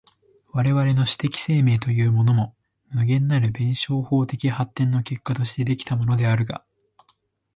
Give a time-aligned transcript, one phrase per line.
[0.47, 2.55] 我々の種的生命というものも、
[2.89, 6.65] 無限なる弁証法的発展の結果として出来たものであるが、